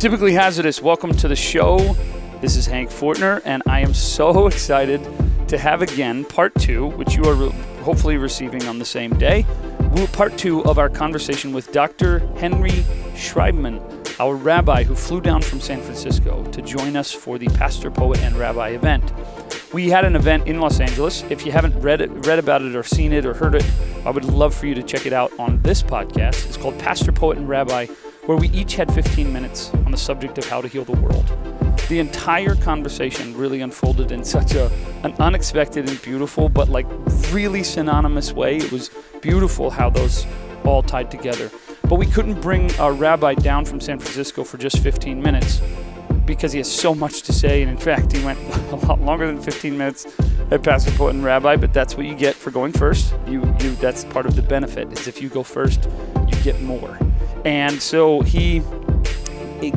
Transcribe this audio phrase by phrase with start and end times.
[0.00, 1.94] Typically Hazardous, welcome to the show.
[2.40, 5.06] This is Hank Fortner, and I am so excited
[5.46, 7.50] to have again part two, which you are re-
[7.82, 9.44] hopefully receiving on the same day.
[10.14, 12.20] Part two of our conversation with Dr.
[12.38, 12.82] Henry
[13.12, 17.90] Shreibman, our rabbi who flew down from San Francisco to join us for the Pastor,
[17.90, 19.12] Poet, and Rabbi event.
[19.74, 21.24] We had an event in Los Angeles.
[21.28, 23.70] If you haven't read it, read about it, or seen it, or heard it,
[24.06, 26.46] I would love for you to check it out on this podcast.
[26.46, 27.86] It's called Pastor, Poet, and Rabbi
[28.30, 31.26] where we each had 15 minutes on the subject of how to heal the world.
[31.88, 34.70] The entire conversation really unfolded in such a
[35.02, 36.86] an unexpected and beautiful, but like
[37.32, 38.58] really synonymous way.
[38.58, 40.28] It was beautiful how those
[40.64, 41.50] all tied together.
[41.88, 45.60] But we couldn't bring our rabbi down from San Francisco for just 15 minutes
[46.24, 47.62] because he has so much to say.
[47.62, 48.38] And in fact, he went
[48.70, 50.06] a lot longer than 15 minutes
[50.52, 51.56] at Pastor Poet and Rabbi.
[51.56, 53.12] But that's what you get for going first.
[53.26, 54.92] You, you, that's part of the benefit.
[54.92, 55.88] Is if you go first,
[56.28, 56.96] you get more.
[57.44, 58.62] And so he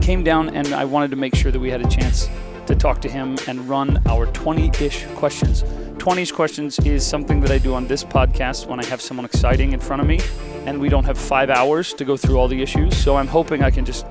[0.02, 2.30] came down, and I wanted to make sure that we had a chance
[2.68, 5.64] to talk to him and run our 20 ish questions.
[5.98, 9.26] 20 ish questions is something that I do on this podcast when I have someone
[9.26, 10.20] exciting in front of me
[10.66, 12.96] and we don't have five hours to go through all the issues.
[12.96, 14.06] So I'm hoping I can just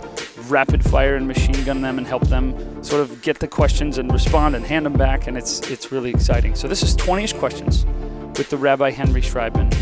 [0.49, 4.13] rapid fire and machine gun them and help them sort of get the questions and
[4.13, 5.27] respond and hand them back.
[5.27, 6.55] And it's, it's really exciting.
[6.55, 7.87] So this is 20 ish questions
[8.37, 9.73] with the Rabbi Henry Shreibman.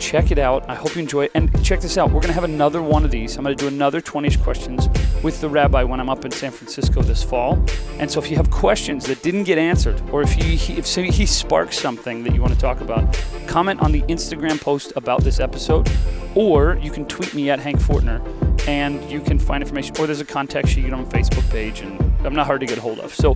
[0.00, 0.68] Check it out.
[0.68, 1.32] I hope you enjoy it.
[1.34, 2.08] And check this out.
[2.08, 3.36] We're going to have another one of these.
[3.36, 4.88] I'm going to do another 20 questions
[5.22, 7.62] with the rabbi when I'm up in San Francisco this fall.
[7.98, 11.26] And so if you have questions that didn't get answered, or if, you, if he
[11.26, 13.12] sparks something that you want to talk about,
[13.46, 15.88] comment on the Instagram post about this episode,
[16.34, 18.20] or you can tweet me at Hank Fortner
[18.66, 22.00] and you can find information, or there's a contact sheet on my Facebook page, and
[22.24, 23.14] I'm not hard to get a hold of.
[23.14, 23.34] So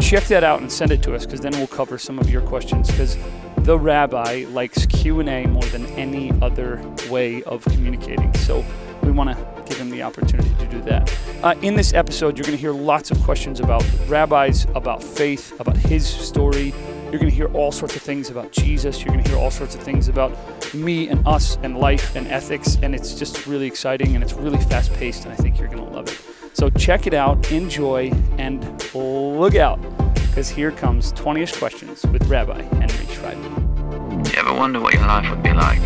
[0.00, 2.42] check that out and send it to us because then we'll cover some of your
[2.42, 3.16] questions because
[3.64, 8.64] the rabbi likes q&a more than any other way of communicating so
[9.02, 11.12] we want to give him the opportunity to do that.
[11.42, 15.58] Uh, in this episode you're going to hear lots of questions about rabbis about faith
[15.60, 16.74] about his story.
[17.04, 19.00] You're going to hear all sorts of things about jesus.
[19.00, 20.32] You're going to hear all sorts of things about
[20.74, 24.58] me and us and life and ethics and it's just really exciting and it's really
[24.58, 28.10] fast paced and i think you're going to love it so check it out enjoy
[28.38, 28.62] and
[28.94, 29.80] look out
[30.14, 34.24] because here comes 20ish questions with Rabbi Henry Shreibman.
[34.24, 35.80] Do you ever wonder what your life would be like?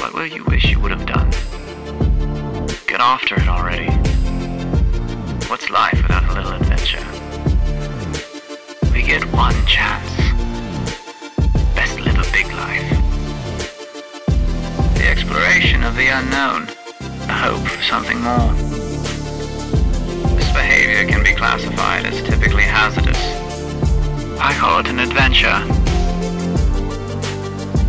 [0.00, 1.30] What will you wish you would have done?
[2.86, 3.86] Get after it already.
[5.48, 7.06] What's life without a little adventure?
[8.92, 10.10] We get one chance.
[11.74, 12.90] Best live a big life.
[14.96, 16.66] The exploration of the unknown.
[17.26, 18.69] The hope for something more
[20.70, 23.18] behavior can be classified as typically hazardous.
[24.38, 25.48] I call it an adventure.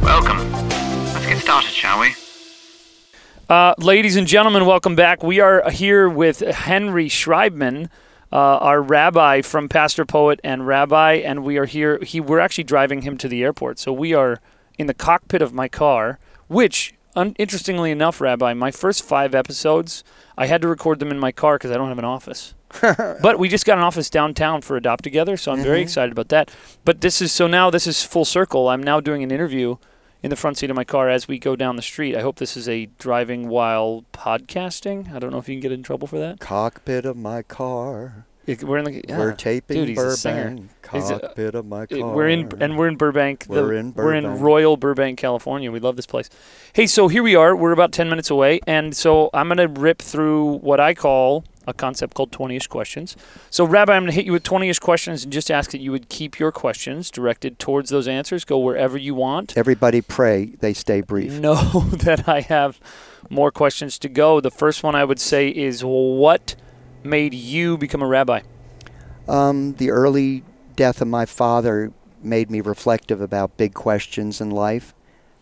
[0.03, 0.51] Welcome.
[1.13, 2.15] Let's get started, shall we?
[3.47, 5.21] Uh, ladies and gentlemen, welcome back.
[5.21, 7.89] We are here with Henry Shreibman,
[8.31, 11.99] uh, our rabbi from Pastor Poet and Rabbi, and we are here.
[12.01, 14.41] He, we're actually driving him to the airport, so we are
[14.79, 16.17] in the cockpit of my car,
[16.47, 20.03] which un- interestingly enough, Rabbi, my first five episodes,
[20.35, 22.55] I had to record them in my car because I don't have an office.
[23.21, 25.65] but we just got an office downtown for Adopt Together, so I'm mm-hmm.
[25.65, 26.51] very excited about that.
[26.85, 28.69] But this is so now this is full circle.
[28.69, 29.77] I'm now doing an interview
[30.23, 32.15] in the front seat of my car as we go down the street.
[32.15, 35.13] I hope this is a driving while podcasting.
[35.13, 36.39] I don't know if you can get in trouble for that.
[36.39, 38.25] Cockpit of my car.
[38.47, 39.19] We're in the, yeah.
[39.19, 40.81] We're taping Dude, Burbank.
[40.81, 42.15] Cockpit of my car.
[42.15, 43.45] We're in and we're in Burbank.
[43.47, 43.95] We're the, in Burbank.
[43.95, 45.71] We're in Royal Burbank, California.
[45.71, 46.29] We love this place.
[46.73, 47.55] Hey, so here we are.
[47.55, 51.73] We're about ten minutes away, and so I'm gonna rip through what I call a
[51.73, 53.15] concept called 20ish questions.
[53.49, 55.91] So, Rabbi, I'm going to hit you with 20ish questions and just ask that you
[55.91, 58.45] would keep your questions directed towards those answers.
[58.45, 59.55] Go wherever you want.
[59.55, 61.33] Everybody pray they stay brief.
[61.33, 61.55] Know
[61.91, 62.79] that I have
[63.29, 64.41] more questions to go.
[64.41, 66.55] The first one I would say is what
[67.03, 68.41] made you become a rabbi?
[69.27, 70.43] Um, the early
[70.75, 71.91] death of my father
[72.23, 74.93] made me reflective about big questions in life.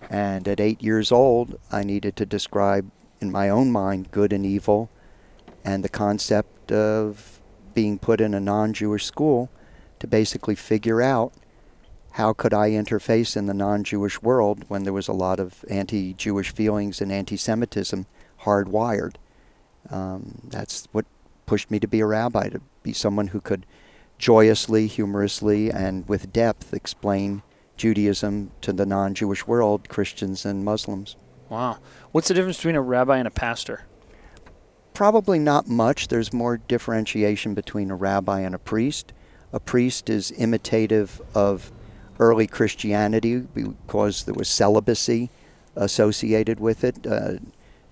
[0.10, 4.46] And at eight years old, I needed to describe in my own mind good and
[4.46, 4.90] evil
[5.64, 7.40] and the concept of
[7.74, 9.50] being put in a non Jewish school
[10.00, 11.34] to basically figure out
[12.12, 15.64] how could I interface in the non Jewish world when there was a lot of
[15.70, 18.06] anti Jewish feelings and anti Semitism
[18.44, 19.16] hardwired.
[19.90, 21.06] Um, that's what
[21.50, 23.66] pushed me to be a rabbi, to be someone who could
[24.20, 27.42] joyously, humorously, and with depth explain
[27.76, 31.16] Judaism to the non Jewish world, Christians and Muslims.
[31.50, 31.80] Wow.
[32.12, 33.86] What's the difference between a rabbi and a pastor?
[34.94, 36.10] Probably not much.
[36.10, 39.12] There's more differentiation between a rabbi and a priest.
[39.52, 41.72] A priest is imitative of
[42.20, 45.32] early Christianity because there was celibacy
[45.76, 47.38] associated with it, uh,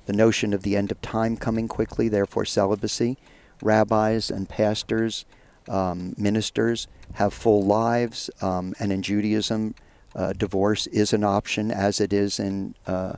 [0.06, 3.18] the notion of the end of time coming quickly, therefore celibacy
[3.62, 5.26] rabbis and pastors,
[5.68, 9.76] um, ministers have full lives, um, and in Judaism,
[10.16, 13.14] uh, divorce is an option, as it is in uh,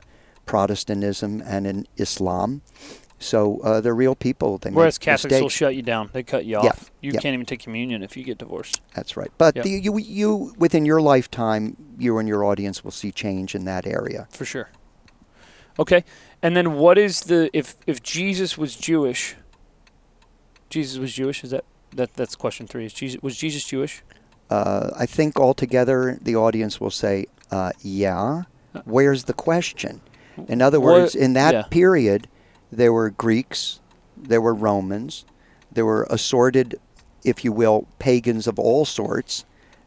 [0.46, 2.62] Protestantism and in Islam.
[3.20, 4.58] So uh, they're real people.
[4.58, 6.08] They Whereas Catholics will shut you down.
[6.12, 6.64] They cut you off.
[6.64, 6.72] Yeah.
[7.02, 7.20] You yeah.
[7.20, 8.80] can't even take communion if you get divorced.
[8.94, 9.30] That's right.
[9.36, 9.64] But Yep.
[9.64, 13.86] the, you, you, within your lifetime, you and your audience will see change in that
[13.86, 14.26] area.
[14.30, 14.70] For sure.
[15.78, 16.02] Okay.
[16.42, 19.36] And then what is the if if Jesus was Jewish?
[20.70, 21.44] Jesus was Jewish.
[21.44, 21.64] Is that
[21.94, 22.86] that that's question three?
[22.86, 24.02] Is Jesus was Jesus Jewish?
[24.48, 28.42] Uh, I think altogether the audience will say, uh, "Yeah."
[28.84, 30.00] Where's the question?
[30.48, 31.62] In other What- words, in that yeah.
[31.70, 32.28] period,
[32.70, 33.80] there were Greeks,
[34.16, 35.24] there were Romans,
[35.72, 36.76] there were assorted,
[37.24, 39.44] if you will, pagans of all sorts.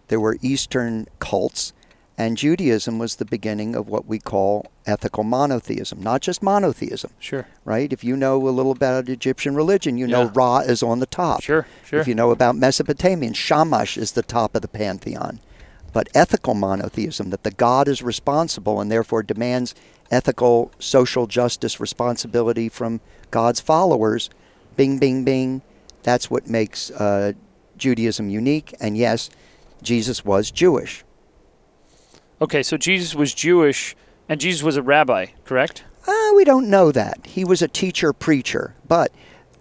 [0.09, 1.71] There were Eastern cults,
[2.17, 6.01] and Judaism was the beginning of what we call ethical monotheism.
[6.01, 7.47] Not just monotheism, Sure.
[7.65, 7.91] right?
[7.91, 10.31] If you know a little about Egyptian religion, you know Yeah.
[10.33, 11.41] Ra is on the top.
[11.41, 11.65] Sure.
[11.85, 11.99] Sure.
[11.99, 15.39] If you know about Mesopotamian, Shamash is the top of the pantheon.
[15.91, 19.73] But ethical monotheism, that the God is responsible and therefore demands
[20.11, 22.99] ethical, social justice responsibility from
[23.31, 24.29] God's followers,
[24.75, 25.61] bing, bing, bing,
[26.03, 27.33] that's what makes uh,
[27.77, 28.75] Judaism unique.
[28.79, 29.29] And yes,
[29.81, 31.03] Jesus was Jewish.
[32.41, 32.63] Okay.
[32.63, 33.95] So Jesus was Jewish,
[34.29, 35.83] and Jesus was a rabbi, correct?
[36.07, 37.25] Uh, we don't know that.
[37.25, 39.11] He was a teacher preacher, but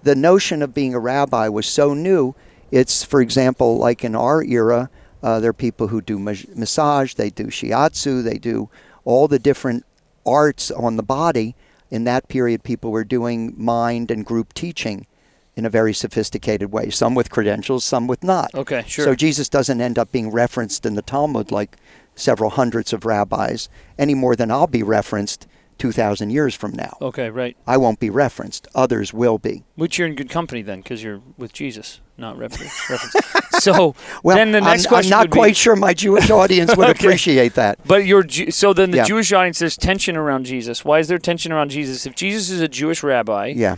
[0.03, 2.35] the notion of being a rabbi was so new.
[2.71, 4.91] It's, for example, like in our era,
[5.23, 8.71] uh, there are people who do mas- massage, they do shiatsu, they do
[9.05, 9.85] all the different
[10.27, 11.55] arts on the body.
[11.91, 15.07] In that period, people were doing mind and group teaching
[15.55, 18.55] in a very sophisticated way, some with credentials, some with not.
[18.55, 18.83] Okay.
[18.87, 19.05] Sure.
[19.05, 21.77] So Jesus doesn't end up being referenced in the Talmud like
[22.23, 25.47] several hundreds of rabbis any more than I'll be referenced
[25.79, 26.97] 2,000 years from now.
[27.01, 27.29] okay.
[27.29, 27.57] Right.
[27.67, 28.69] I won't be referenced.
[28.75, 29.65] Others will be.
[29.75, 33.15] Which you're in good company then, because you're with Jesus, not refer- reference.
[33.63, 36.31] So Well, then the next I'm, question I'm not would be- quite sure my Jewish
[36.43, 37.07] audience would Okay.
[37.07, 37.79] appreciate that.
[37.87, 39.05] But you're so then the Yeah.
[39.05, 40.85] Jewish audience there's tension around Jesus.
[40.85, 42.07] Why is there tension around Jesus?
[42.07, 43.77] If Jesus is a Jewish rabbi Yeah.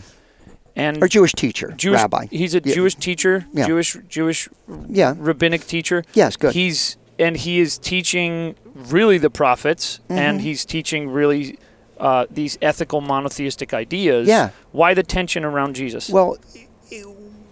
[0.77, 2.27] and Or Jewish teacher, Jewish, rabbi.
[2.31, 2.75] he's a Yeah.
[2.75, 3.67] Jewish teacher, Yeah.
[3.67, 4.49] Jewish Jewish
[4.89, 5.15] Yeah.
[5.17, 6.03] rabbinic teacher.
[6.15, 6.53] Yes, good.
[6.55, 10.47] He's and he is teaching really the prophets, and Mm-hmm.
[10.47, 11.59] he's teaching really
[11.99, 14.27] uh, these ethical monotheistic ideas.
[14.29, 14.51] Yeah.
[14.73, 16.11] Why the tension around Jesus?
[16.11, 16.37] Well,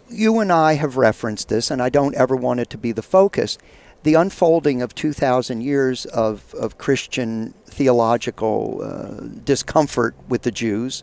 [0.08, 3.02] you and I have referenced this, and I don't ever want it to be the
[3.02, 3.56] focus.
[4.02, 11.02] The unfolding of 2,000 years of, of Christian theological uh, discomfort with the Jews,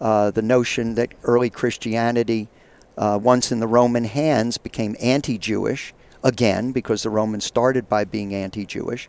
[0.00, 2.48] uh, the notion that early Christianity,
[2.96, 8.04] uh, once in the Roman hands, became anti Jewish, again, because the Romans started by
[8.04, 9.08] being anti Jewish,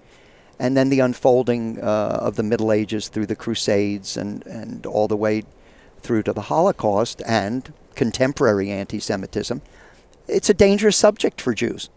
[0.59, 5.07] and then the unfolding uh, of the Middle Ages through the Crusades and, and all
[5.07, 5.43] the way
[6.01, 9.61] through to the Holocaust and contemporary anti Semitism.
[10.27, 11.89] It's a dangerous subject for Jews.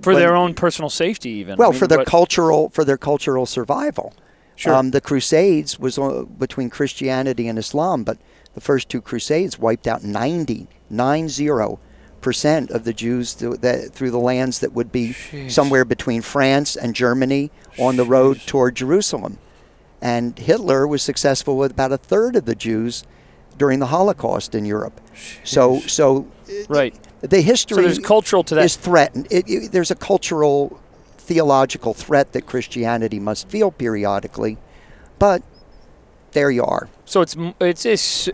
[0.00, 1.56] for when- their own personal safety, even.
[1.56, 4.14] Well, I mean, for their what- cultural for their cultural survival.
[4.56, 4.74] Sure.
[4.74, 8.16] Um, the Crusades was uh, between Christianity and Islam, but
[8.54, 11.50] the first two Crusades wiped out 90, 90
[12.30, 15.52] percent of the Jews through, that, through the lands that would be Jeez.
[15.52, 18.46] somewhere between France and Germany on the road Jeez.
[18.46, 19.38] toward Jerusalem.
[20.02, 23.04] And Hitler was successful with about a third of the Jews
[23.56, 25.00] during the Holocaust in Europe.
[25.44, 26.26] So, so
[26.68, 26.92] right.
[27.20, 28.64] the history So there's cultural to that.
[28.64, 29.28] is threatened.
[29.30, 30.80] It, it- there's a cultural,
[31.18, 34.58] theological threat that Christianity must feel periodically,
[35.20, 35.42] but
[36.32, 36.88] there you are.
[37.04, 37.86] So it's m- it's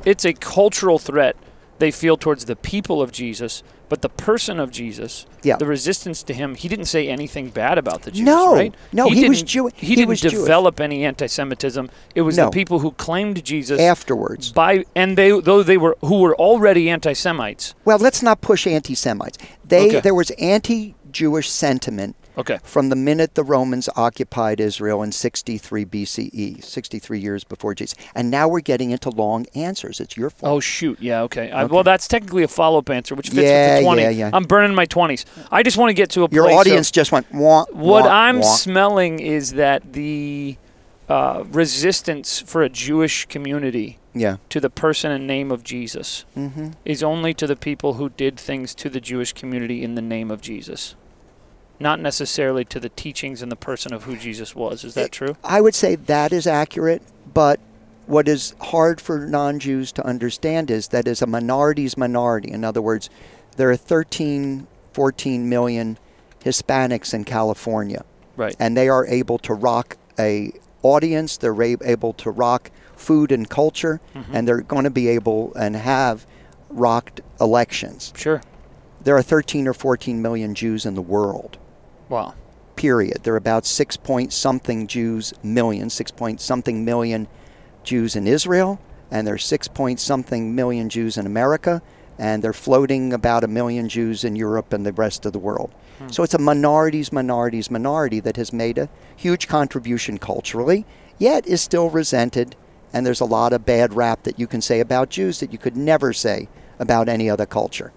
[0.05, 1.37] it's a cultural threat
[1.79, 5.57] they feel towards the people of Jesus, but the person of Jesus, Yeah.
[5.57, 8.75] the resistance to him, he didn't say anything bad about the Jews, No, right?
[8.91, 10.33] no, he was didn't- He, he didn't was Jewish.
[10.33, 11.91] develop any anti-Semitism.
[12.15, 12.47] It was No.
[12.47, 16.89] the people who claimed Jesus Afterwards, by and they though they were who were already
[16.89, 17.75] anti-Semites.
[17.85, 19.37] well, let's not push anti-Semites.
[19.63, 20.01] They Okay.
[20.01, 22.59] there was anti-Jewish sentiment Okay.
[22.63, 27.95] from the minute the Romans occupied Israel in 63 BCE, 63 years before Jesus.
[28.15, 30.01] And now we're getting into long answers.
[30.01, 30.53] It's your fault.
[30.53, 30.99] Oh shoot!
[31.01, 31.23] Yeah.
[31.23, 31.51] Okay.
[31.51, 34.03] I, well, that's technically a follow-up answer, which fits Yeah, with the twenty.
[34.03, 34.31] yeah, yeah.
[34.33, 35.25] I'm burning my twenties.
[35.51, 38.11] I just want to get to a Your of- audience just went wah, What wah,
[38.11, 38.47] I'm wah.
[38.47, 40.57] smelling is that the
[41.09, 44.37] uh, resistance for a Jewish community yeah.
[44.49, 48.39] to the person and name of Jesus hmm is only to the people who did
[48.39, 50.95] things to the Jewish community in the name of Jesus,
[51.83, 54.85] not necessarily to the teachings and the person of who Jesus was.
[54.85, 55.37] Is that It- true?
[55.45, 57.03] I would say that is accurate,
[57.35, 57.61] but
[58.07, 62.51] what is hard for non Jews to understand is that is a minority's minority.
[62.51, 63.11] In other words,
[63.57, 65.99] there are 13, 14 million
[66.45, 68.05] Hispanics in California,
[68.37, 68.57] Right.
[68.59, 71.37] and they are able to rock a audience.
[71.37, 74.25] They're able to rock food and culture, Mhm.
[74.33, 76.27] and they're going to be able and have
[76.71, 78.13] rocked elections.
[78.17, 78.41] Sure.
[79.05, 81.59] There are 13 or 14 million Jews in the world.
[82.13, 82.35] Wow.
[82.77, 83.23] Period.
[83.23, 87.27] There are about six point something Jews million, six point something million
[87.85, 88.79] Jews in Israel,
[89.11, 91.81] and there's six point something million Jews in America,
[92.19, 95.75] and they're floating about a million Jews in Europe and the rest of the world.
[96.01, 96.09] Hmm.
[96.11, 100.85] So it's a minorities, minorities, minority that has made a huge contribution culturally,
[101.17, 102.57] yet is still resented.
[102.93, 105.59] And there's a lot of bad rap that you can say about Jews that you
[105.59, 107.91] could never say about any other culture.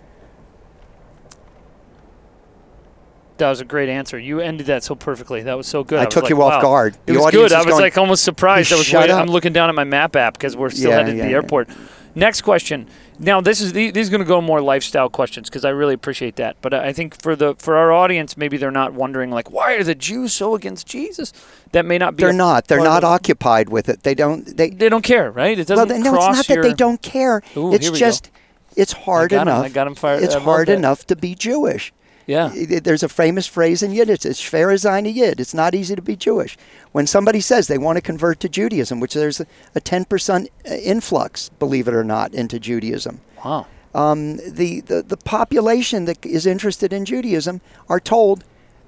[3.37, 4.17] That was a great answer.
[4.17, 5.43] You ended that so perfectly.
[5.43, 5.99] That was so good.
[5.99, 6.61] I was took like, you off wow.
[6.61, 6.97] guard.
[7.05, 7.51] It was good.
[7.51, 8.71] I was going, like almost surprised.
[8.71, 9.21] I was shut wait- up.
[9.21, 11.29] I'm looking down at my map app because we're still Yeah, headed to yeah, the
[11.31, 11.35] yeah.
[11.35, 11.69] airport.
[12.17, 12.87] Next question.
[13.19, 15.93] Now this is these these are going to go more lifestyle questions because I really
[15.93, 16.55] appreciate that.
[16.61, 19.73] But uh, I think for the for our audience, maybe they're not wondering like why
[19.75, 21.33] are the Jews so against Jesus?
[21.73, 22.23] That may not be.
[22.23, 22.67] They're not.
[22.67, 24.03] They're not occupied with it.
[24.03, 24.45] They don't.
[24.55, 24.69] They.
[24.69, 25.57] They don't care, right?
[25.59, 26.63] It doesn't no, it's not your.
[26.63, 27.41] that they don't care.
[27.57, 27.99] Ooh, it's we go.
[27.99, 28.31] just,
[28.77, 29.65] it's hard enough.
[29.65, 31.91] I got 'em fired- It's hard enough to be Jewish.
[32.27, 32.51] Yeah.
[32.55, 34.25] There's a famous phrase in Yiddish.
[34.25, 35.39] It's schwer sein Yid.
[35.39, 36.57] It's not easy to be Jewish.
[36.91, 41.49] When somebody says they want to convert to Judaism, which there's a, a 10% influx,
[41.49, 43.21] believe it or not, into Judaism.
[43.43, 43.67] Wow.
[43.93, 48.43] Um, the, the, the population that is interested in Judaism are told,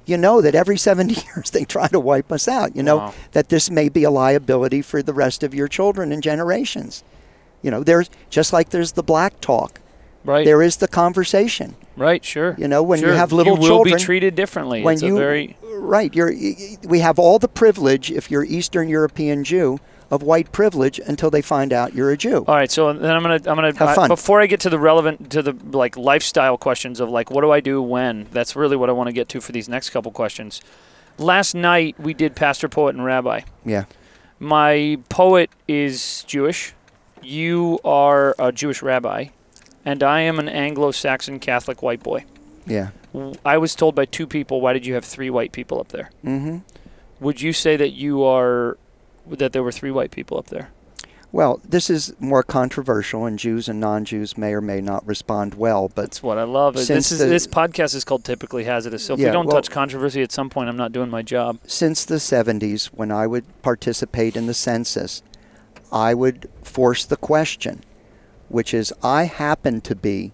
[0.05, 2.75] you know, that every 70 years they try to wipe us out.
[2.75, 3.13] You know, Wow.
[3.33, 7.03] that this may be a liability for the rest of your children and generations.
[7.61, 9.79] You know, there's just like there's the black talk,
[10.27, 10.45] Right.
[10.45, 11.75] there is the conversation.
[11.95, 12.23] right.
[12.23, 12.53] Sure.
[12.59, 14.83] You know, when you have little you will children- be treated differently.
[14.83, 15.55] when it's you a very
[15.95, 16.31] right, you're
[16.87, 19.79] we have all the privilege if you're Eastern European Jew
[20.11, 22.45] of white privilege until they find out you're a Jew.
[22.47, 24.07] All right, so uh, then I'm gonna I'm gonna Have I- fun.
[24.09, 27.51] before I get to the relevant to the like lifestyle questions of like what do
[27.51, 28.27] I do when.
[28.31, 30.61] That's really what I want to get to for these next couple questions.
[31.17, 33.41] Last night we did pastor, poet, and rabbi.
[33.65, 33.85] Yeah.
[34.39, 36.73] My poet is Jewish.
[37.23, 39.25] You are a Jewish rabbi,
[39.87, 42.25] and I am an Anglo-Saxon Catholic white boy.
[42.65, 42.89] Yeah.
[43.45, 46.11] I was told by two people, "Why did you have three white people up there?"
[46.25, 46.61] Mhm.
[47.21, 48.77] Would you say that you are
[49.29, 50.69] that there were three white people up there?
[51.31, 55.89] Well, this is more controversial, and Jews and non-Jews may or may not respond well.
[55.93, 56.75] But That's what I love.
[56.75, 59.03] This is the- this podcast is called Typically Hazardous.
[59.05, 61.21] So if Yeah, we don't well- touch controversy at some point, I'm not doing my
[61.21, 61.57] job.
[61.65, 65.21] since the 70s, when I would participate in the census,
[65.91, 67.81] I would force the question,
[68.49, 70.31] which is I happen to be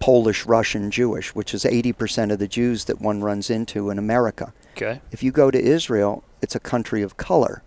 [0.00, 4.52] Polish, Russian, Jewish, which is 80% of the Jews that one runs into in America.
[4.76, 5.00] Okay.
[5.12, 7.62] If you go to Israel, it's a country of color.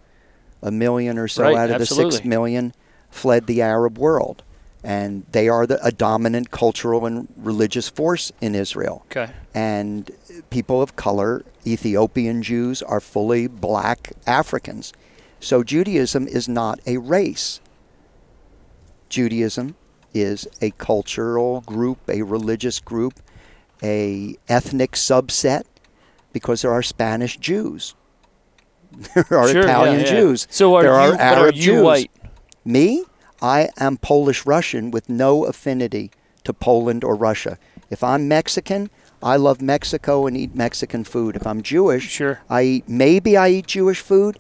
[0.62, 2.74] A million or so Right, out of the six million
[3.10, 4.44] fled the Arab world.
[4.84, 9.32] And they are the, a dominant cultural and religious force in Israel Okay.
[9.56, 10.10] and
[10.52, 14.94] people of color, Ethiopian Jews, are fully black Africans.
[15.40, 17.60] So Judaism is not a race.
[19.10, 19.76] Judaism
[20.14, 23.20] is a cultural group, a religious group,
[23.84, 25.64] a ethnic subset,
[26.34, 27.96] because there are Spanish Jews.
[29.14, 30.06] There are Sure, Italian yeah.
[30.12, 30.48] Jews.
[30.50, 31.14] So are there you?
[31.14, 31.82] are Arab are you Jews.
[31.84, 32.12] white?
[32.66, 33.04] Me,
[33.42, 36.10] I am Polish Russian with no affinity
[36.46, 37.58] to Poland or Russia.
[37.90, 38.90] If I'm Mexican,
[39.22, 41.36] I love Mexico and eat Mexican food.
[41.36, 42.40] If I'm Jewish, Sure.
[42.50, 44.40] I eat maybe I eat Jewish food,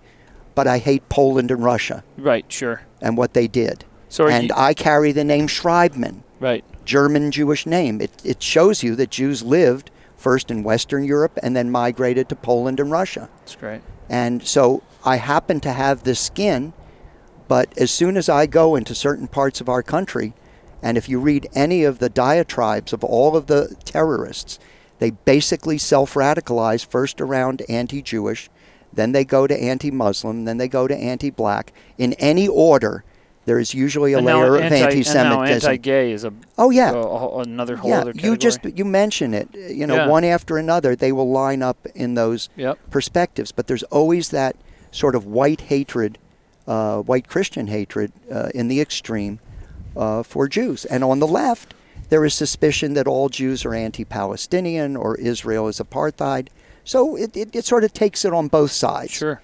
[0.55, 2.45] but I hate Poland and Russia Right.
[2.51, 2.81] Sure.
[3.01, 3.85] and what they did.
[4.09, 4.55] So and you?
[4.55, 6.63] I carry the name Shreibman, right.
[6.85, 8.01] German Jewish name.
[8.01, 12.35] It it shows you that Jews lived first in Western Europe and then migrated to
[12.35, 13.29] Poland and Russia.
[13.39, 13.81] That's great.
[14.09, 16.73] And so I happen to have this skin,
[17.47, 20.33] but as soon as I go into certain parts of our country,
[20.81, 24.59] and if you read any of the diatribes of all of the terrorists,
[24.99, 28.49] they basically self radicalize first around anti Jewish,
[28.91, 31.73] then they go to anti Muslim, then they go to anti black.
[31.97, 33.03] In any order,
[33.47, 35.69] there is usually a and layer of anti, anti-Semitism.
[35.69, 36.91] anti-gay is a Oh, yeah.
[36.91, 38.31] a- a- another whole yeah, other category.
[38.31, 39.47] you just you mention it.
[39.55, 40.07] You know, Yeah.
[40.07, 42.77] one after another, they will line up in those Yep.
[42.91, 43.51] perspectives.
[43.53, 44.55] But there's always that
[44.91, 46.17] sort of white hatred,
[46.67, 49.39] uh, white Christian hatred uh, in the extreme
[49.95, 50.85] uh, for Jews.
[50.85, 51.73] And on the left,
[52.09, 56.47] there is suspicion that all Jews are anti-Palestinian or Israel is apartheid.
[56.83, 59.11] So it, it, it sort of takes it on both sides.
[59.11, 59.41] Sure.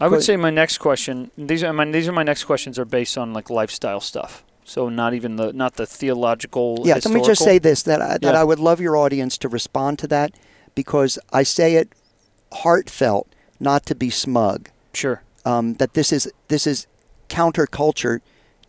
[0.00, 1.30] I would say my next question.
[1.36, 4.44] These are my these are my next questions are based on like lifestyle stuff.
[4.64, 6.82] So not even the not the theological.
[6.84, 8.40] Yeah, let me just say this that I, that Yeah.
[8.40, 10.34] I would love your audience to respond to that
[10.74, 11.90] because I say it
[12.52, 13.28] heartfelt,
[13.60, 14.70] not to be smug.
[14.92, 15.22] Sure.
[15.44, 16.86] Um, that this is this is
[17.28, 18.20] counterculture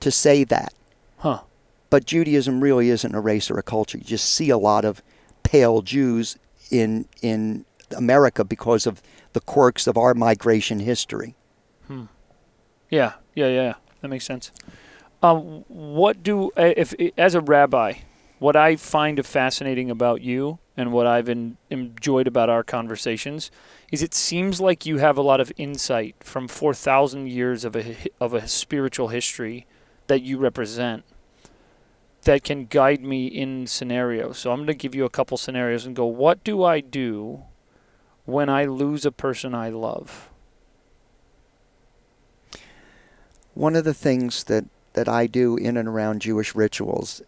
[0.02, 0.74] to say that.
[1.18, 1.42] Huh.
[1.90, 3.98] But Judaism really isn't a race or a culture.
[3.98, 5.02] You just see a lot of
[5.44, 6.38] pale Jews
[6.70, 9.02] in in America because of
[9.34, 11.36] the quirks of our migration history.
[12.90, 13.14] Yeah.
[13.36, 13.48] Yeah.
[13.48, 13.74] Yeah.
[14.02, 14.52] That makes sense.
[15.22, 17.94] Um, what do uh, if as a rabbi,
[18.40, 23.50] what I find fascinating about you and what I've en- enjoyed about our conversations
[23.92, 27.96] is it seems like you have a lot of insight from 4,000 years of a
[28.20, 29.66] of a spiritual history
[30.08, 31.04] that you represent
[32.24, 34.38] that can guide me in scenarios.
[34.40, 37.44] So I'm going to give you a couple scenarios and go, what do I do
[38.26, 40.30] when I lose a person I love?
[43.54, 47.22] One of the things that, that I do in and around Jewish rituals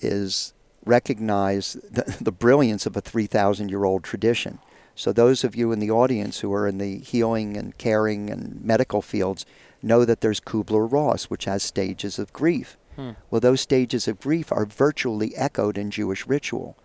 [0.00, 4.58] is recognize the, the brilliance of a 3,000 year old tradition.
[4.96, 8.64] So, those of you in the audience who are in the healing and caring and
[8.64, 9.44] medical fields
[9.82, 12.76] know that there's Kubler Ross, which has stages of grief.
[12.94, 13.10] Hmm.
[13.28, 16.76] Well, those stages of grief are virtually echoed in Jewish ritual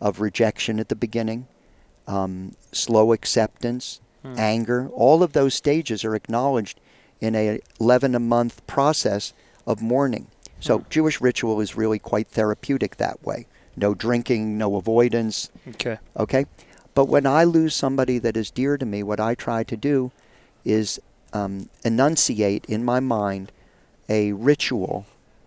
[0.00, 1.48] of rejection at the beginning,
[2.10, 4.34] um, slow acceptance, Hmm.
[4.36, 4.90] anger.
[4.92, 6.78] All of those stages are acknowledged
[7.22, 9.32] in a 11 a month process
[9.66, 10.26] of mourning.
[10.60, 10.84] So Hmm.
[10.90, 13.46] Jewish ritual is really quite therapeutic that way.
[13.76, 15.96] No drinking, no avoidance, Okay.
[16.18, 16.44] okay?
[16.94, 20.10] But when I lose somebody that is dear to me, what I try to do
[20.64, 21.00] is
[21.32, 23.52] um, enunciate in my mind
[24.08, 25.06] a ritual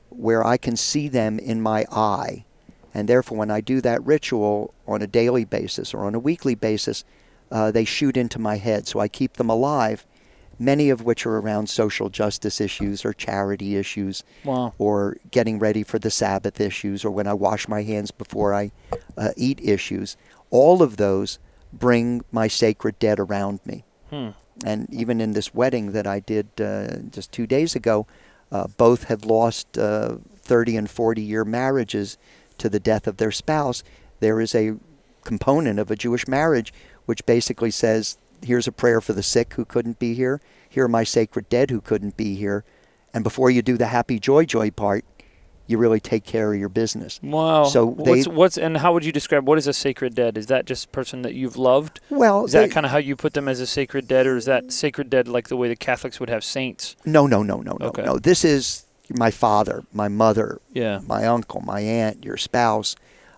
[0.09, 2.45] where I can see them in my eye.
[2.93, 6.55] And therefore, when I do that ritual on a daily basis or on a weekly
[6.55, 7.03] basis,
[7.51, 8.87] uh, they shoot into my head.
[8.87, 10.05] So I keep them alive,
[10.59, 14.73] many of which are around social justice issues or charity issues Wow.
[14.77, 18.71] or getting ready for the Sabbath issues, or when I wash my hands before I
[19.17, 20.15] uh, eat issues.
[20.51, 21.39] All of those
[21.71, 23.83] bring my sacred dead around me.
[24.11, 24.29] Hmm.
[24.63, 28.05] And even in this wedding that I did uh, just two days ago,
[28.51, 32.19] uh, both had lost uh, 30 and 40 year marriages
[32.59, 33.83] to the death of their spouse.
[34.19, 34.75] There is a
[35.23, 36.73] component of a Jewish marriage
[37.05, 40.41] which basically says, here's a prayer for the sick who couldn't be here.
[40.69, 42.63] Here are my sacred dead who couldn't be here.
[43.13, 45.05] And before you do the happy joy joy part,
[45.65, 47.21] you really take care of your business.
[47.23, 47.63] Wow.
[47.65, 50.37] So what's they- what's and how would you describe what is a sacred dead?
[50.37, 52.01] Is that just a person that you've loved?
[52.09, 54.43] Well, Is that kind of how you put them as a sacred dead, or is
[54.45, 56.97] that sacred dead like the way the Catholics would have saints?
[57.05, 58.03] no, no, no, no, no, Okay.
[58.03, 58.17] no.
[58.19, 60.99] This is my father, my mother, Yeah.
[61.07, 62.95] my uncle, my aunt, your spouse,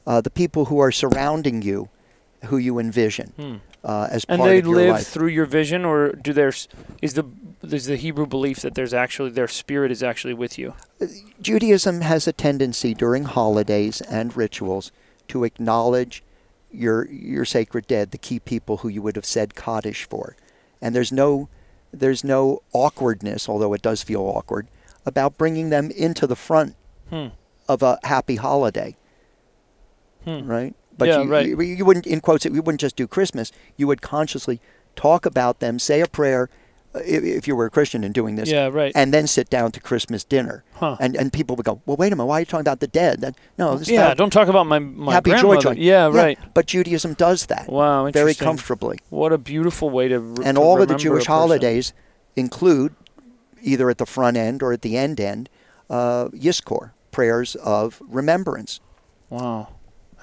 [0.07, 1.89] uh, the people who are surrounding you,
[2.45, 3.55] who you envision Hmm.
[3.83, 5.07] uh, as And part they of your live life.
[5.07, 6.67] through your vision, or do there's
[7.01, 7.25] is the
[7.63, 10.73] is the Hebrew belief that there's actually their spirit is actually with you?
[11.41, 14.91] Judaism has a tendency during holidays and rituals
[15.29, 16.23] to acknowledge
[16.71, 20.35] your your sacred dead, the key people who you would have said Kaddish for,
[20.81, 21.49] and there's no
[21.93, 24.67] there's no awkwardness, although it does feel awkward,
[25.05, 26.75] about bringing them into the front
[27.09, 27.27] Hmm.
[27.69, 28.95] of a happy holiday,
[30.23, 30.47] Hmm.
[30.47, 30.75] right?
[30.97, 31.45] But Yeah, you, right.
[31.47, 33.51] you, you wouldn't, in quotes, you wouldn't just do Christmas.
[33.77, 34.59] You would consciously
[34.95, 36.49] talk about them, say a prayer,
[36.95, 38.69] uh, if, you were a Christian and doing this, Yeah.
[38.71, 38.93] Right.
[38.95, 40.63] and then sit down to Christmas dinner.
[40.75, 40.95] Huh.
[41.01, 42.87] And and people would go, well, wait a minute, why are you talking about the
[42.87, 43.19] dead?
[43.21, 44.13] That, no, this yeah.
[44.13, 45.75] Don't talk about my my happy joy grandmother.
[45.75, 45.81] joy.
[45.81, 46.07] Yeah.
[46.07, 46.39] Right.
[46.53, 48.09] But Judaism does that Wow.
[48.11, 48.99] very comfortably.
[49.09, 50.19] What a beautiful way to.
[50.19, 51.91] re- And to all of the Jewish holidays
[52.37, 52.95] include,
[53.65, 55.49] either at the front end or at the end end,
[55.89, 58.79] uh, Yizkor, prayers of remembrance.
[59.29, 59.69] Wow.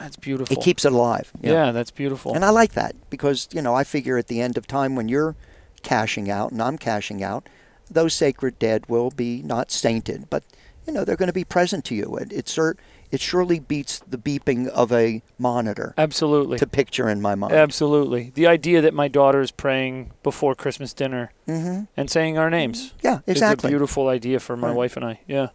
[0.01, 0.57] That's beautiful.
[0.57, 1.31] It keeps it alive.
[1.41, 2.35] Yeah, that's beautiful.
[2.35, 5.09] And I like that because, you know, I figure at the end of time when
[5.09, 5.37] you're
[5.83, 7.49] cashing out and I'm cashing out,
[7.91, 10.45] those sacred dead will be not sainted, but,
[10.87, 12.17] you know, they're going to be present to you.
[12.17, 12.77] It, it, cer-
[13.13, 16.59] it surely beats the beeping of a monitor Absolutely.
[16.59, 17.53] to picture in my mind.
[17.53, 18.33] Absolutely.
[18.35, 22.95] The idea that my daughter is praying before Christmas dinner hmm and saying our names
[23.03, 23.69] Yeah, is exactly.
[23.69, 24.77] a beautiful idea for my Right.
[24.77, 25.21] wife and I.
[25.29, 25.49] Yeah.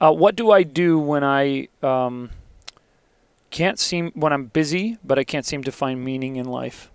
[0.00, 2.30] Uh, what do I do when I um,
[3.50, 6.90] can't seem when I'm busy, but I can't seem to find meaning in life,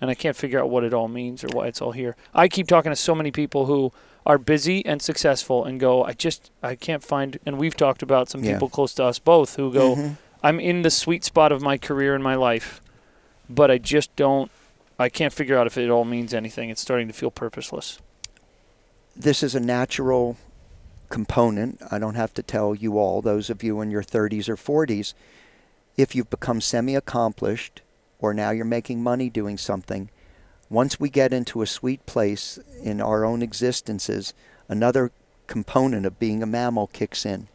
[0.00, 2.16] and I can't figure out what it all means or why it's all here?
[2.34, 3.92] I keep talking to so many people who
[4.26, 7.38] are busy and successful and go, I just I can't find.
[7.44, 8.54] And we've talked about some Yeah.
[8.54, 10.16] people close to us both who go, Mhm.
[10.42, 12.80] I'm in the sweet spot of my career and my life,
[13.48, 14.50] but I just don't.
[14.98, 16.70] I can't figure out if it all means anything.
[16.70, 17.98] It's starting to feel purposeless.
[19.16, 20.36] This is a natural
[21.08, 21.80] component.
[21.90, 25.14] I don't have to tell you all, those of you in your 30s or 40s,
[25.96, 27.82] if you've become semi accomplished
[28.18, 30.08] or now you're making money doing something,
[30.70, 34.34] once we get into a sweet place in our own existences,
[34.68, 35.12] another
[35.46, 37.48] component of being a mammal kicks in.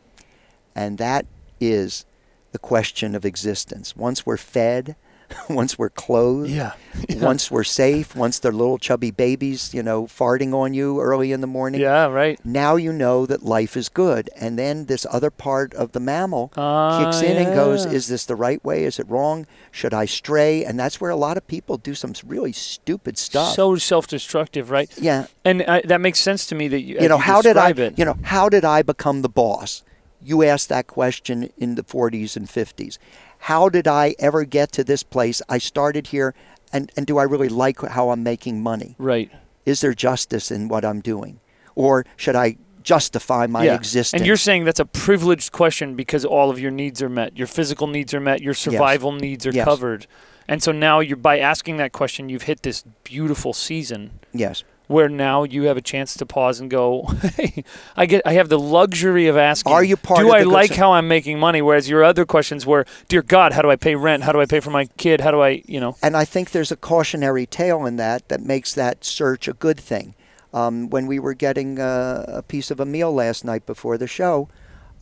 [0.75, 1.25] And that
[1.59, 2.05] is
[2.51, 3.95] the question of existence.
[3.95, 4.95] Once we're fed,
[5.49, 6.71] once we're clothed, Yeah.
[7.09, 11.41] once we're safe, once they're little chubby babies, you know, farting on you early in
[11.41, 11.81] the morning.
[11.81, 12.39] Yeah, right.
[12.45, 14.29] Now you know that life is good.
[14.35, 18.25] And then this other part of the mammal Ah, kicks in and goes, is this
[18.25, 18.83] the right way?
[18.85, 19.45] Is it wrong?
[19.71, 20.65] Should I stray?
[20.65, 23.53] And that's where a lot of people do some really stupid stuff.
[23.55, 24.89] So self-destructive, right?
[24.97, 25.27] yeah.
[25.45, 27.69] And I, that makes sense to me that you, You know, as how did I,
[27.69, 27.97] it.
[27.99, 29.83] you know, how did I become the boss?
[30.21, 32.97] You asked that question in the 40s and 50s.
[33.39, 35.41] How did I ever get to this place?
[35.49, 36.33] I started here,
[36.71, 38.95] and, and do I really like how I'm making money?
[38.97, 39.31] right.
[39.65, 41.41] Is there justice in what I'm doing?
[41.75, 43.75] Or should I justify my yeah.
[43.75, 44.19] existence?
[44.19, 47.37] And you're saying that's a privileged question because all of your needs are met.
[47.37, 48.41] Your physical needs are met.
[48.41, 49.65] Your survival needs are Yes.
[49.65, 50.07] covered.
[50.47, 54.63] And so now you're by asking that question, you've hit this beautiful season yes.
[54.89, 57.03] Where now you have a chance to pause and go,
[57.35, 57.63] "Hey,
[57.95, 60.93] I get I have the luxury of asking Are you part Do I like how
[60.93, 64.23] I'm making money whereas your other questions were, dear god, how do I pay rent?
[64.23, 65.21] How do I pay for my kid?
[65.21, 65.95] How do I, you know?
[66.01, 69.79] And I think there's a cautionary tale in that that makes that search a good
[69.79, 70.15] thing.
[70.51, 74.07] Um, when we were getting uh, a piece of a meal last night before the
[74.07, 74.49] show,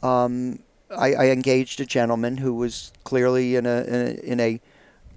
[0.04, 0.60] um,
[0.91, 4.60] I, I engaged a gentleman who was clearly in a, in a, in a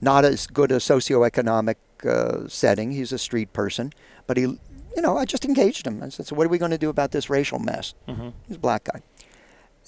[0.00, 1.74] not as good a socioeconomic
[2.04, 2.92] uh, setting.
[2.92, 3.92] He's a street person,
[4.26, 6.02] but he, you know, I just engaged him.
[6.02, 8.32] I said, "So what are we going to do about this racial mess?" Mhm.
[8.48, 9.02] He's a black guy,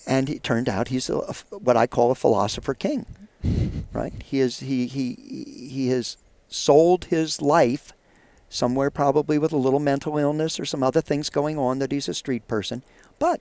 [0.07, 3.07] and it turned out he's a, a- what I call a philosopher king.
[3.93, 4.15] Right?
[4.25, 5.15] He is he he
[5.71, 6.17] he has
[6.49, 7.93] sold his life
[8.49, 12.09] somewhere probably with a little mental illness or some other things going on that he's
[12.09, 12.83] a street person.
[13.19, 13.41] But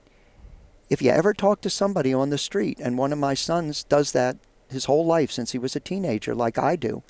[0.90, 4.12] if you ever talk to somebody on the street, and one of my sons does
[4.12, 4.36] that
[4.68, 7.02] his whole life since he was a teenager, like I do,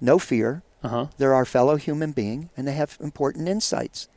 [0.00, 0.62] no fear.
[0.86, 1.06] Uh-huh.
[1.18, 4.08] They're our fellow human being, and they have important insights.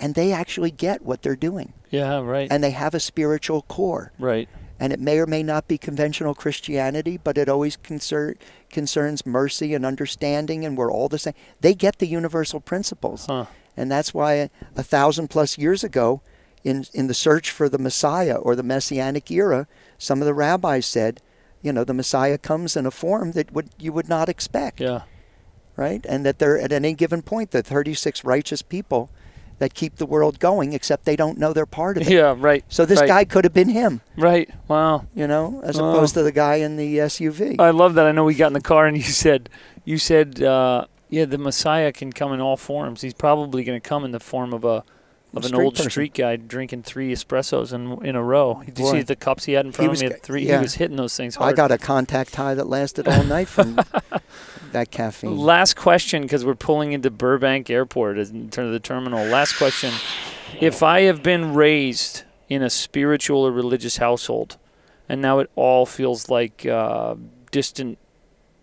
[0.00, 2.46] And they actually get what they're doing, Yeah, right.
[2.50, 4.12] and they have a spiritual core.
[4.18, 4.48] right.
[4.80, 8.36] And it may or may not be conventional Christianity, but it always concern,
[8.70, 11.34] concerns mercy and understanding, and we're all the same.
[11.60, 13.26] They get the universal principles.
[13.26, 13.46] Huh.
[13.76, 16.20] And that's why a thousand plus years ago,
[16.62, 19.66] in, in the search for the Messiah or the Messianic era,
[19.98, 21.20] some of the rabbis said,
[21.60, 25.02] you know, the Messiah comes in a form that would you would not expect, Yeah.
[25.78, 26.04] Right?
[26.06, 29.08] And that they're at any given point, the 36 righteous people
[29.58, 32.10] that keep the world going, except they don't know they're part of it.
[32.12, 32.64] Yeah, right.
[32.68, 33.08] So this right.
[33.08, 34.48] guy could have been him, Right.
[34.68, 35.06] Wow.
[35.14, 35.88] you know, as Oh.
[35.90, 37.56] opposed to the guy in the SUV.
[37.58, 38.06] I love that.
[38.06, 39.48] I know we got in the car and you said,
[39.84, 43.00] you said, uh, yeah, the Messiah can come in all forms.
[43.00, 44.84] He's probably going to come in the form of a
[45.34, 45.90] of an old person.
[45.90, 48.62] street guy drinking three espressos in in a row.
[48.64, 48.92] Did you Boy.
[48.92, 50.08] see the cups he had in front was of him?
[50.08, 50.46] He g- had three.
[50.46, 50.56] yeah.
[50.58, 51.52] He was hitting those things hard.
[51.52, 53.78] I got a contact high that lasted all night from
[54.72, 55.36] that caffeine.
[55.36, 59.24] Last question, because we're pulling into Burbank Airport in terms of the terminal.
[59.26, 59.92] Last question:
[60.60, 64.56] If I have been raised in a spiritual or religious household,
[65.08, 67.16] and now it all feels like a
[67.50, 67.98] distant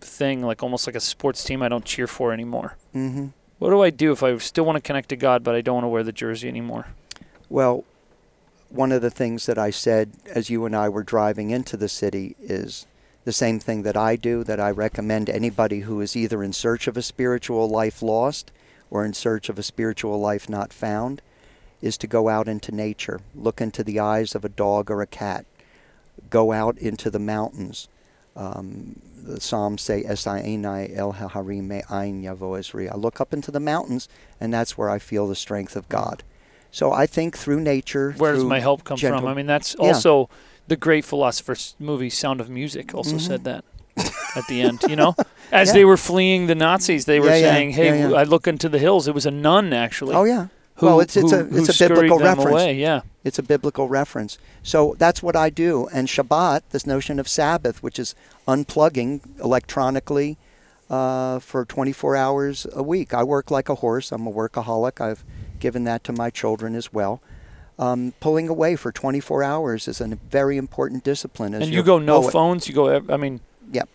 [0.00, 2.76] thing, like almost like a sports team I don't cheer for anymore.
[2.92, 5.60] hmm What do I do if I still want to connect to God, but I
[5.60, 6.88] don't want to wear the jersey anymore?
[7.48, 7.84] Well,
[8.68, 11.88] one of the things that I said as you and I were driving into the
[11.88, 12.86] city is
[13.26, 16.86] the same thing that I do that I recommend anybody who is either in search
[16.86, 18.52] of a spiritual life lost
[18.88, 21.20] or in search of a spiritual life not found
[21.82, 25.08] is to go out into nature, look into the eyes of a dog or a
[25.08, 25.44] cat,
[26.30, 27.88] go out into the mountains.
[28.36, 33.58] Um, the Psalms say, "Esainai el harime ein yavo esri." I look up into the
[33.58, 34.08] mountains,
[34.40, 36.22] and that's where I feel the strength of God.
[36.70, 38.14] So I think through nature.
[38.18, 39.28] Where does my help come gentle- from?
[39.28, 39.94] I mean, that's Yeah.
[40.68, 43.64] The great philosopher's movie Sound of Music also said that
[44.36, 44.82] at the end.
[44.88, 45.52] You know, as Mm-hmm.
[45.68, 45.72] Yeah.
[45.72, 48.02] they were fleeing the Nazis, they were Yeah, saying, "Hey.
[48.14, 50.14] I look into the hills." It was a nun actually.
[50.14, 50.48] Oh yeah.
[50.76, 52.50] Who, well, it's it's who- a it's a biblical reference.
[52.50, 52.74] Away.
[52.74, 53.00] Yeah.
[53.24, 54.38] It's a biblical reference.
[54.62, 55.88] So that's what I do.
[55.92, 58.14] And Shabbat, this notion of Sabbath, which is
[58.46, 60.36] unplugging electronically
[60.90, 63.12] uh, for 24 hours a week.
[63.14, 64.12] I work like a horse.
[64.12, 65.00] I'm a workaholic.
[65.00, 65.24] I've
[65.58, 67.20] given that to my children as well.
[67.78, 71.54] Um, pulling away for 24 hours is a very important discipline.
[71.54, 72.32] As And you go no poet.
[72.32, 72.68] phones.
[72.68, 73.02] You go.
[73.10, 73.88] I mean, Yep.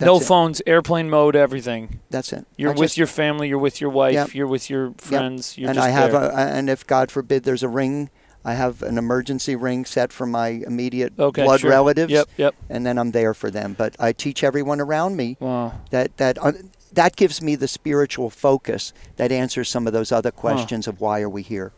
[0.00, 0.22] no it.
[0.24, 2.00] phones, airplane mode, everything.
[2.08, 2.46] That's it.
[2.56, 3.48] You're with your family.
[3.48, 4.14] You're with your wife.
[4.14, 4.34] Yep.
[4.34, 5.58] You're with your friends.
[5.58, 6.22] You're and I have there.
[6.30, 8.08] a, and if God forbid there's a ring,
[8.42, 11.70] I have an emergency ring set for my immediate okay, blood sure.
[11.70, 12.28] relatives, Yep.
[12.38, 12.54] Yep.
[12.70, 13.74] and then I'm there for them.
[13.76, 15.72] But I teach everyone around me Wow.
[15.90, 16.52] that that uh,
[16.92, 21.20] that gives me the spiritual focus that answers some of those other questions of why
[21.20, 21.72] are we here.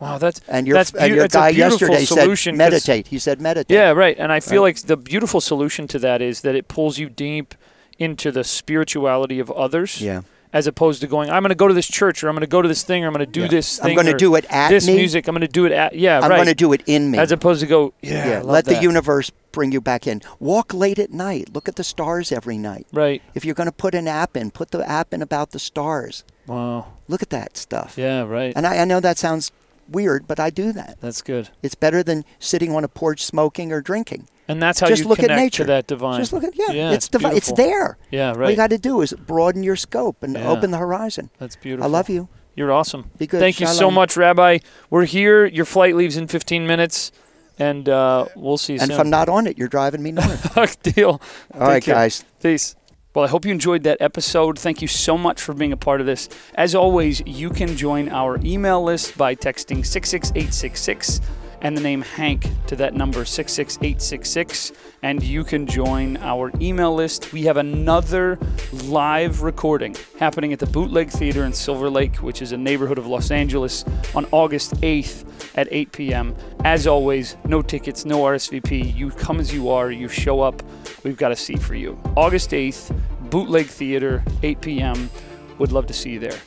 [0.00, 0.18] Wow.
[0.18, 3.08] That's And your That's and your guy yesterday said meditate.
[3.08, 3.74] He said meditate.
[3.74, 4.16] Yeah, right.
[4.18, 4.76] And I feel Right.
[4.76, 7.54] like the beautiful solution to that is that it pulls you deep
[7.98, 10.00] into the spirituality of others.
[10.00, 10.22] Yeah.
[10.50, 12.46] as opposed to going, I'm going to go to this church or I'm going to
[12.46, 13.48] go to this thing or I'm going to do Yeah.
[13.48, 14.94] this I'm gonna do it at this me.
[14.96, 15.28] music.
[15.28, 16.36] I'm going to do it at, yeah, I'm right.
[16.36, 17.18] going to do it in me.
[17.18, 20.22] As opposed to go, yeah, yeah, let the universe bring you back in.
[20.40, 21.50] Walk late at night.
[21.52, 22.86] Look at the stars every night.
[22.94, 23.20] Right.
[23.34, 26.24] If you're going to put an app in, put the app in about the stars.
[26.46, 26.94] Wow.
[27.08, 27.98] Look at that stuff.
[27.98, 28.54] Yeah, right.
[28.56, 29.52] And I, I know that sounds
[29.88, 30.98] weird, but I do that.
[31.00, 31.50] That's good.
[31.62, 34.28] It's better than sitting on a porch smoking or drinking.
[34.46, 35.64] And that's how Just you look at connect nature.
[35.64, 36.18] to that divine.
[36.20, 37.98] Just look at yeah, Yeah, it's it's divi- it's there.
[38.10, 38.44] Yeah, right.
[38.44, 40.48] All you got to do is broaden your scope and Yeah.
[40.48, 41.28] open the horizon.
[41.38, 41.84] That's beautiful.
[41.84, 42.28] I love you.
[42.56, 43.10] You're awesome.
[43.18, 43.40] Be good.
[43.40, 44.58] Thank you so much, Rabbi.
[44.90, 45.44] We're here.
[45.46, 47.12] Your flight leaves in 15 minutes,
[47.58, 48.94] and uh, we'll see you And soon.
[48.96, 50.82] if I'm not on it, you're driving me north.
[50.82, 51.20] Deal.
[51.54, 51.94] All right, care.
[51.94, 52.24] guys.
[52.42, 52.74] Peace.
[53.14, 54.58] Well, I hope you enjoyed that episode.
[54.58, 56.28] Thank you so much for being a part of this.
[56.54, 61.20] As always, you can join our email list by texting 66866
[61.60, 67.32] and the name Hank to that number 66866 and you can join our email list.
[67.32, 68.38] We have another
[68.84, 73.06] live recording happening at the Bootleg Theater in Silver Lake, which is a neighborhood of
[73.06, 75.24] Los Angeles on August 8th
[75.56, 76.34] at 8 p.m.
[76.64, 78.94] As always, no tickets, no RSVP.
[78.94, 80.62] You come as you are, you show up.
[81.04, 81.98] We've got a seat for you.
[82.16, 82.96] August 8th,
[83.30, 85.10] Bootleg Theater, 8 p.m.
[85.58, 86.38] Would love to see you there.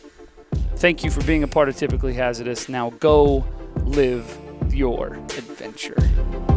[0.76, 2.67] Thank you for being a part of Typically Hazardous.
[2.67, 3.45] Now go
[3.84, 4.38] live
[4.69, 6.50] your adventure.